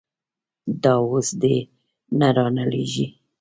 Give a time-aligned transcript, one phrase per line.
[0.83, 1.57] دا اوس دې
[2.19, 3.07] نه رانړېږي.